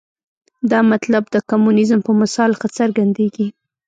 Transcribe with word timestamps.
دا 0.71 0.79
مطلب 0.91 1.23
د 1.29 1.35
کمونیزم 1.49 1.99
په 2.07 2.11
مثال 2.21 2.51
ښه 2.59 2.67
څرګندېږي. 2.77 3.47